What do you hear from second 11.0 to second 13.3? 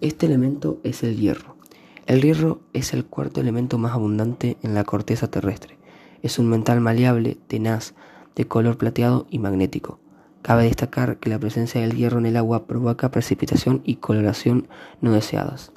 que la presencia del hierro en el agua provoca